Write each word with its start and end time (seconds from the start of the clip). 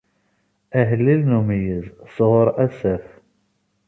Ahellil 0.79 1.21
n 1.29 1.35
umeyyez, 1.39 1.85
sɣur 2.15 2.47
Asaf. 2.65 3.05